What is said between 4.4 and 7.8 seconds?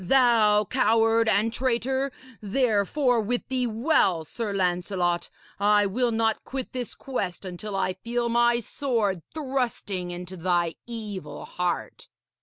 Lancelot, I will not quit this quest until